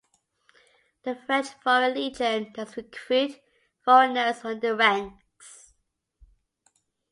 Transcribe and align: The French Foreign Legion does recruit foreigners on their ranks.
The 1.03 1.13
French 1.15 1.49
Foreign 1.63 1.93
Legion 1.93 2.51
does 2.53 2.75
recruit 2.75 3.39
foreigners 3.85 4.43
on 4.43 4.59
their 4.59 4.75
ranks. 4.75 5.75